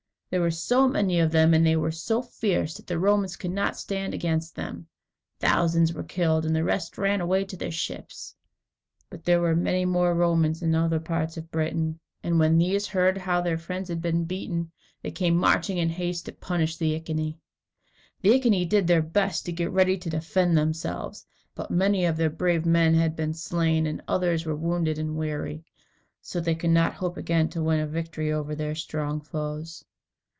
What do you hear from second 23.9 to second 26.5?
others were wounded and weary, so